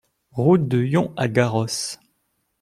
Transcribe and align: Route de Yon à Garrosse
Route 0.31 0.67
de 0.67 0.79
Yon 0.81 1.13
à 1.15 1.27
Garrosse 1.27 1.99